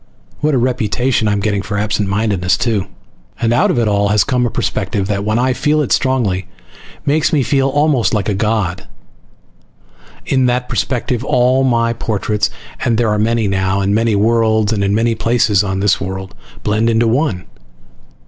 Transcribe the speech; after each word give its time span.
(What 0.39 0.55
a 0.55 0.57
reputation 0.57 1.27
I'm 1.27 1.41
getting 1.41 1.61
for 1.61 1.77
absent 1.77 2.09
mindedness, 2.09 2.57
too!) 2.57 2.87
And 3.39 3.53
out 3.53 3.69
of 3.69 3.77
it 3.77 3.87
all 3.87 4.07
has 4.07 4.23
come 4.23 4.47
a 4.47 4.49
perspective 4.49 5.05
that, 5.09 5.23
when 5.23 5.37
I 5.37 5.53
feel 5.53 5.79
it 5.83 5.91
strongly, 5.91 6.47
makes 7.05 7.31
me 7.31 7.43
feel 7.43 7.69
almost 7.69 8.11
like 8.11 8.27
a 8.27 8.33
god. 8.33 8.87
In 10.25 10.47
that 10.47 10.67
perspective 10.67 11.23
all 11.23 11.63
my 11.63 11.93
portraits 11.93 12.49
(and 12.83 12.97
there 12.97 13.09
are 13.09 13.19
many 13.19 13.47
now, 13.47 13.81
on 13.81 13.93
many 13.93 14.15
worlds 14.15 14.73
and 14.73 14.83
in 14.83 14.95
many 14.95 15.13
places 15.13 15.63
on 15.63 15.81
this 15.81 16.01
world!) 16.01 16.33
blend 16.63 16.89
into 16.89 17.07
one. 17.07 17.45